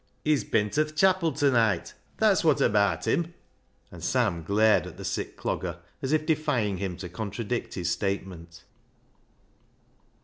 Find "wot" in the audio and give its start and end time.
2.43-2.59